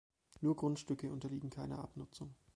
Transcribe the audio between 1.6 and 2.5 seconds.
Abnutzung.